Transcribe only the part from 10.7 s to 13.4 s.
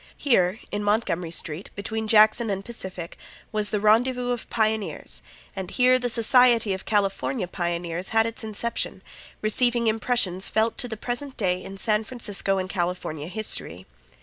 to the present day in San Francisco and California